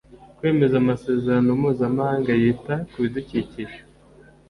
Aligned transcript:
kwemeza 0.37 0.75
Amasezerano 0.83 1.49
Mpuzamahanga 1.59 2.31
yita 2.41 2.75
kubidukikije 2.91 3.79